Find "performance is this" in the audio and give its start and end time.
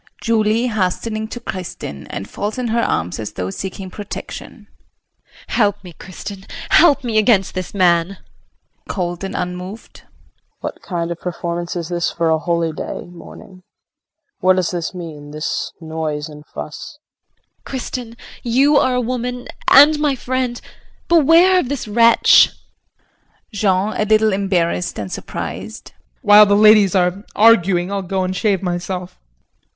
11.19-12.09